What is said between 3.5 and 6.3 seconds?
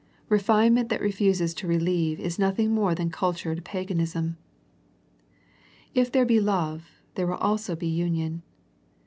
paganism. If there